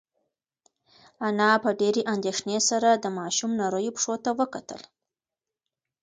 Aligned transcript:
انا 1.27 1.49
په 1.63 1.69
ډېرې 1.79 2.01
اندېښنې 2.13 2.59
سره 2.69 2.89
د 2.93 3.05
ماشوم 3.17 3.51
نریو 3.59 3.95
پښو 3.95 4.13
ته 4.23 4.29
وکتل. 4.39 4.81